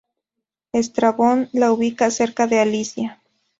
Estrabón 0.73 1.49
la 1.53 1.71
ubicaba 1.71 2.09
cerca 2.09 2.47
de 2.47 2.59
Alicia. 2.59 3.21